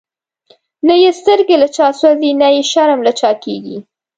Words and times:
نه 0.87 0.95
یی 1.03 1.09
سترگی 1.19 1.57
له 1.61 1.67
چا 1.75 1.87
سوځی، 1.99 2.31
نه 2.41 2.47
یی 2.55 2.61
شرم 2.71 2.99
له 3.07 3.11
چا 3.19 3.31
کیږی 3.43 3.77